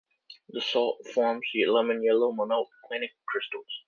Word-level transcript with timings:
This 0.49 0.65
salt 0.65 1.05
forms 1.13 1.45
lemon-yellow 1.53 2.31
monoclinic 2.31 3.11
crystals. 3.27 3.79